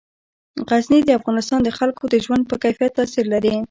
غزني 0.69 0.99
د 1.05 1.09
افغانستان 1.19 1.59
د 1.63 1.69
خلکو 1.77 2.03
د 2.09 2.15
ژوند 2.25 2.43
په 2.49 2.55
کیفیت 2.63 2.91
تاثیر 2.99 3.25
لري. 3.33 3.53